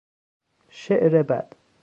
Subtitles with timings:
[0.69, 1.53] شعر بد